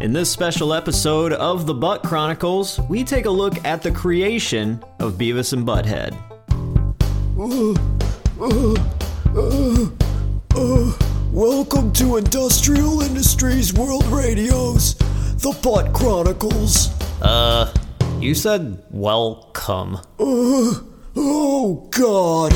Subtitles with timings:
[0.00, 4.82] In this special episode of the Butt Chronicles, we take a look at the creation
[4.98, 6.16] of Beavis and Butthead.
[11.30, 16.88] Welcome to Industrial Industries World Radio's The Butt Chronicles.
[17.20, 17.70] Uh,
[18.20, 19.98] you said welcome.
[20.18, 22.54] Oh, God.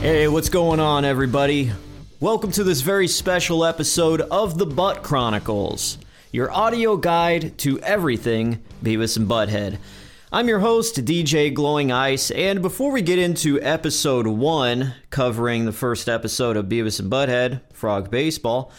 [0.00, 1.72] Hey, what's going on, everybody?
[2.20, 5.96] Welcome to this very special episode of the Butt Chronicles,
[6.30, 9.78] your audio guide to everything Beavis and Butthead.
[10.30, 15.72] I'm your host, DJ Glowing Ice, and before we get into episode one, covering the
[15.72, 18.70] first episode of Beavis and Butthead, Frog Baseball,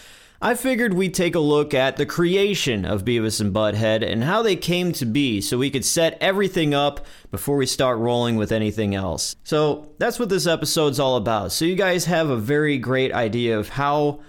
[0.43, 4.41] I figured we'd take a look at the creation of Beavis and Butthead and how
[4.41, 8.51] they came to be so we could set everything up before we start rolling with
[8.51, 9.35] anything else.
[9.43, 11.51] So that's what this episode's all about.
[11.51, 14.21] So you guys have a very great idea of how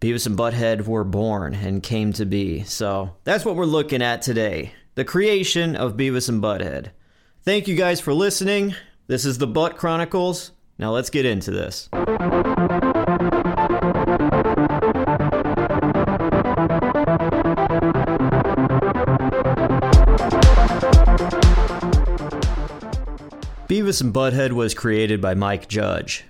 [0.00, 2.64] Beavis and Butthead were born and came to be.
[2.64, 6.88] So that's what we're looking at today the creation of Beavis and Butthead.
[7.42, 8.74] Thank you guys for listening.
[9.08, 10.52] This is the Butt Chronicles.
[10.78, 11.90] Now let's get into this.
[23.90, 26.24] Beavis and Butthead was created by Mike Judge.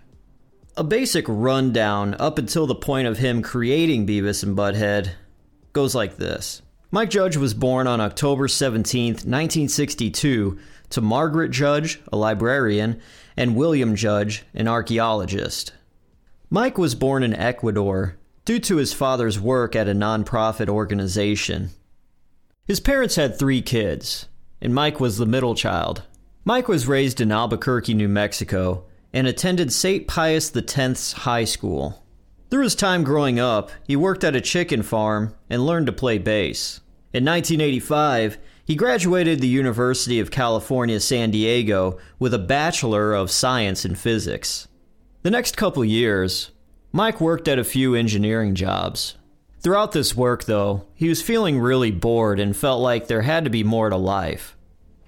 [0.78, 5.10] A basic rundown up until the point of him creating Beavis and Butthead
[5.74, 6.62] goes like this.
[6.90, 12.98] Mike Judge was born on October 17, 1962, to Margaret Judge, a librarian,
[13.36, 15.74] and William Judge, an archaeologist.
[16.48, 18.16] Mike was born in Ecuador
[18.46, 21.68] due to his father's work at a nonprofit organization.
[22.64, 24.28] His parents had three kids,
[24.62, 26.04] and Mike was the middle child.
[26.44, 30.08] Mike was raised in Albuquerque, New Mexico, and attended St.
[30.08, 32.02] Pius X's high school.
[32.50, 36.16] Through his time growing up, he worked at a chicken farm and learned to play
[36.16, 36.80] bass.
[37.12, 43.84] In 1985, he graduated the University of California, San Diego with a Bachelor of Science
[43.84, 44.66] in Physics.
[45.22, 46.52] The next couple years,
[46.90, 49.16] Mike worked at a few engineering jobs.
[49.60, 53.50] Throughout this work, though, he was feeling really bored and felt like there had to
[53.50, 54.56] be more to life.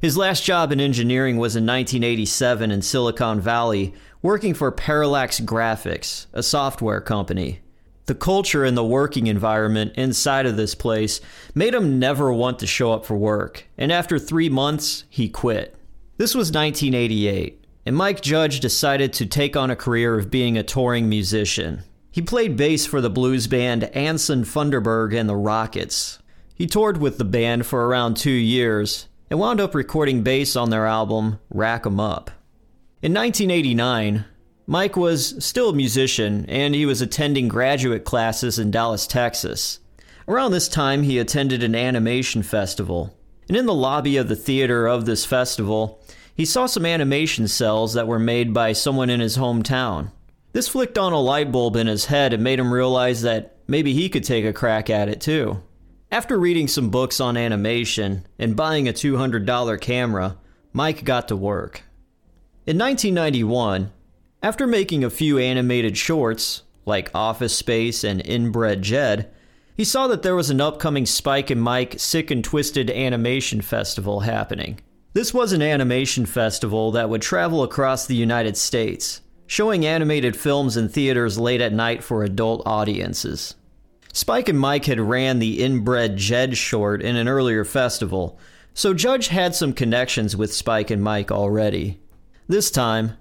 [0.03, 6.27] His last job in engineering was in 1987 in Silicon Valley, working for Parallax Graphics,
[6.33, 7.61] a software company.
[8.07, 11.21] The culture and the working environment inside of this place
[11.55, 15.77] made him never want to show up for work, and after three months, he quit.
[16.17, 20.65] This was 1988, and Mike Judge decided to take on a career of being a
[20.65, 21.85] touring musician.
[22.11, 26.19] He played bass for the blues band Anson Funderburgh and the Rockets.
[26.57, 30.69] He toured with the band for around two years and wound up recording bass on
[30.69, 32.31] their album Rack 'em Up.
[33.01, 34.27] In 1989,
[34.67, 39.79] Mike was still a musician and he was attending graduate classes in Dallas, Texas.
[40.29, 43.17] Around this time, he attended an animation festival.
[43.49, 46.05] And in the lobby of the theater of this festival,
[46.35, 50.11] he saw some animation cels that were made by someone in his hometown.
[50.53, 53.95] This flicked on a light bulb in his head and made him realize that maybe
[53.95, 55.63] he could take a crack at it too.
[56.13, 60.37] After reading some books on animation and buying a $200 camera,
[60.75, 61.85] Mike got to work.
[62.67, 63.91] In 1991,
[64.43, 69.31] after making a few animated shorts, like Office Space and Inbred Jed,
[69.75, 74.21] he saw that there was an upcoming Spike and Mike Sick and Twisted Animation Festival
[74.21, 74.81] happening.
[75.15, 80.77] This was an animation festival that would travel across the United States, showing animated films
[80.77, 83.55] in theaters late at night for adult audiences.
[84.13, 88.39] Spike and Mike had ran the Inbred Jed short in an earlier festival,
[88.75, 91.99] so Judge had some connections with Spike and Mike already.
[92.47, 93.17] This time,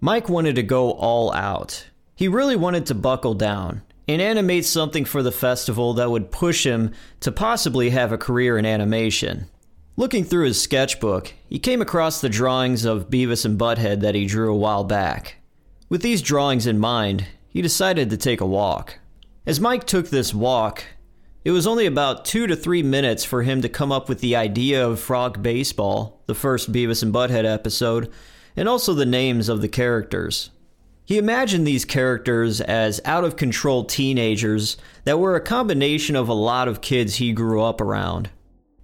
[0.00, 1.86] Mike wanted to go all out.
[2.16, 6.66] He really wanted to buckle down and animate something for the festival that would push
[6.66, 9.48] him to possibly have a career in animation.
[9.96, 14.26] Looking through his sketchbook, he came across the drawings of Beavis and Butthead that he
[14.26, 15.36] drew a while back.
[15.88, 18.98] With these drawings in mind, he decided to take a walk.
[19.44, 20.84] As Mike took this walk,
[21.44, 24.36] it was only about two to three minutes for him to come up with the
[24.36, 28.08] idea of Frog Baseball, the first Beavis and Butthead episode,
[28.56, 30.50] and also the names of the characters.
[31.04, 36.34] He imagined these characters as out of control teenagers that were a combination of a
[36.34, 38.30] lot of kids he grew up around.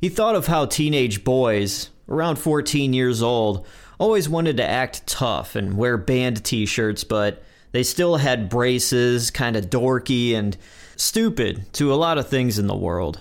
[0.01, 3.65] He thought of how teenage boys, around 14 years old,
[4.01, 9.31] always wanted to act tough and wear band t shirts, but they still had braces,
[9.31, 10.57] kind of dorky and
[10.97, 13.21] stupid to a lot of things in the world.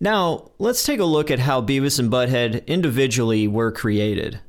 [0.00, 4.40] Now, let's take a look at how Beavis and Butthead individually were created.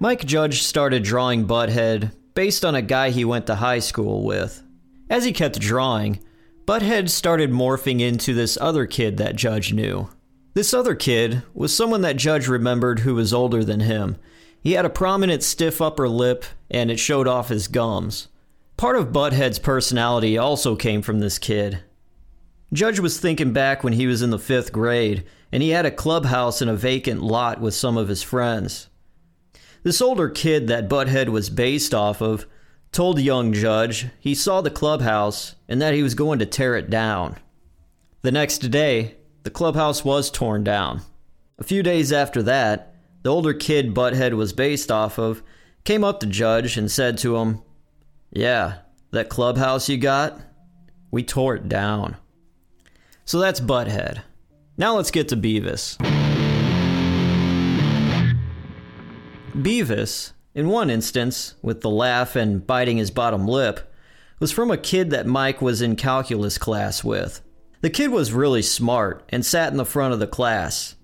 [0.00, 4.62] Mike Judge started drawing Butthead based on a guy he went to high school with.
[5.08, 6.20] As he kept drawing,
[6.66, 10.08] Butthead started morphing into this other kid that Judge knew.
[10.54, 14.16] This other kid was someone that Judge remembered who was older than him.
[14.64, 18.28] He had a prominent stiff upper lip and it showed off his gums.
[18.78, 21.80] Part of Butthead's personality also came from this kid.
[22.72, 25.90] Judge was thinking back when he was in the fifth grade and he had a
[25.90, 28.88] clubhouse in a vacant lot with some of his friends.
[29.82, 32.46] This older kid that Butthead was based off of
[32.90, 36.88] told young Judge he saw the clubhouse and that he was going to tear it
[36.88, 37.36] down.
[38.22, 41.02] The next day, the clubhouse was torn down.
[41.58, 42.93] A few days after that,
[43.24, 45.42] the older kid Butthead was based off of
[45.84, 47.62] came up to Judge and said to him,
[48.30, 48.80] Yeah,
[49.12, 50.38] that clubhouse you got?
[51.10, 52.18] We tore it down.
[53.24, 54.22] So that's Butthead.
[54.76, 55.96] Now let's get to Beavis.
[59.54, 63.90] Beavis, in one instance, with the laugh and biting his bottom lip,
[64.38, 67.40] was from a kid that Mike was in calculus class with.
[67.80, 70.96] The kid was really smart and sat in the front of the class.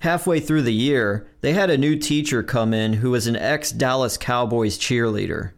[0.00, 3.70] Halfway through the year, they had a new teacher come in who was an ex
[3.70, 5.52] Dallas Cowboys cheerleader.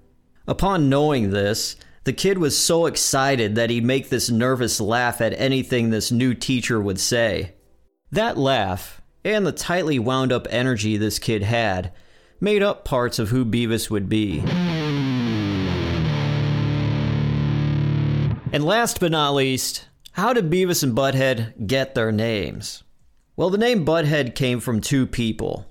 [0.49, 5.33] Upon knowing this, the kid was so excited that he'd make this nervous laugh at
[5.39, 7.55] anything this new teacher would say.
[8.11, 11.93] That laugh, and the tightly wound up energy this kid had,
[12.41, 14.41] made up parts of who Beavis would be.
[18.53, 22.83] And last but not least, how did Beavis and Butthead get their names?
[23.35, 25.67] Well, the name Butthead came from two people.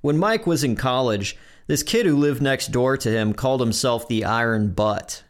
[0.00, 1.36] When Mike was in college,
[1.68, 5.22] this kid who lived next door to him called himself the Iron Butt.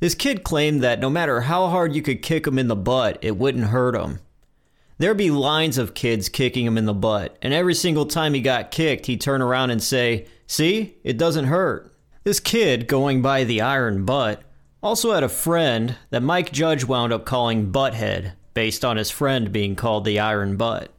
[0.00, 3.18] This kid claimed that no matter how hard you could kick him in the butt,
[3.22, 4.18] it wouldn't hurt him.
[4.98, 8.40] There'd be lines of kids kicking him in the butt, and every single time he
[8.40, 11.94] got kicked, he'd turn around and say, See, it doesn't hurt.
[12.24, 14.42] This kid, going by the Iron Butt,
[14.82, 19.52] also had a friend that Mike Judge wound up calling Butthead, based on his friend
[19.52, 20.90] being called the Iron Butt.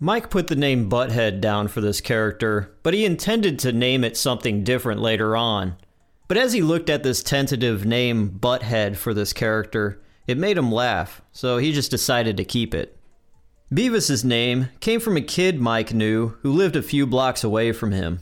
[0.00, 4.16] Mike put the name Butthead down for this character, but he intended to name it
[4.16, 5.76] something different later on.
[6.26, 10.72] But as he looked at this tentative name Butthead for this character, it made him
[10.72, 12.98] laugh, so he just decided to keep it.
[13.72, 17.92] Beavis's name came from a kid Mike knew who lived a few blocks away from
[17.92, 18.18] him.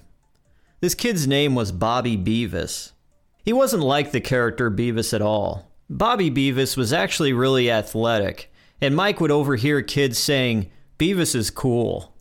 [0.80, 2.92] This kid's name was Bobby Beavis.
[3.42, 5.70] He wasn't like the character Beavis at all.
[5.88, 8.49] Bobby Beavis was actually really athletic,
[8.80, 12.14] and Mike would overhear kids saying, Beavis is cool.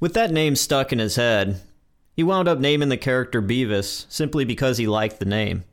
[0.00, 1.60] With that name stuck in his head,
[2.12, 5.64] he wound up naming the character Beavis simply because he liked the name.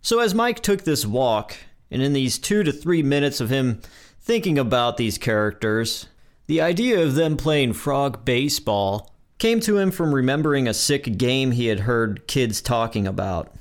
[0.00, 1.56] So as Mike took this walk,
[1.90, 3.80] and in these two to three minutes of him
[4.26, 6.08] Thinking about these characters,
[6.48, 11.52] the idea of them playing frog baseball came to him from remembering a sick game
[11.52, 13.54] he had heard kids talking about.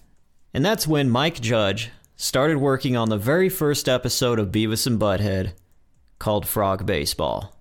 [0.55, 4.99] And that's when Mike Judge started working on the very first episode of Beavis and
[4.99, 5.53] Butthead
[6.19, 7.51] called Frog Baseball.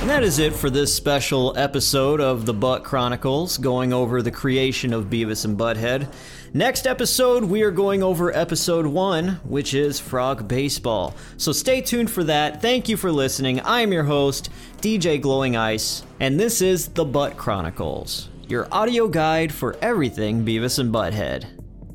[0.00, 4.30] And that is it for this special episode of the Butt Chronicles, going over the
[4.30, 6.12] creation of Beavis and Butthead.
[6.52, 11.14] Next episode, we are going over episode one, which is Frog Baseball.
[11.36, 12.60] So stay tuned for that.
[12.60, 13.60] Thank you for listening.
[13.60, 19.06] I am your host, DJ Glowing Ice, and this is the Butt Chronicles, your audio
[19.06, 21.46] guide for everything Beavis and Butthead.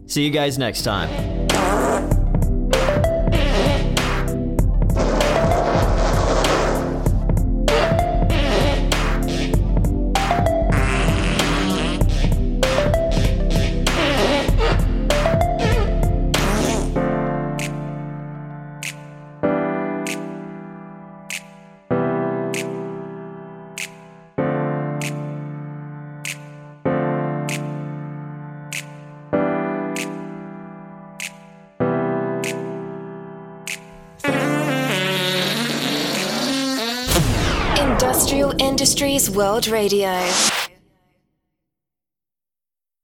[0.09, 1.44] See you guys next time.
[38.59, 40.64] Industries World Radio.